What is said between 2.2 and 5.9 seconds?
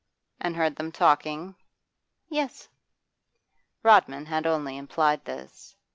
'Yes.' Rodman had only implied this.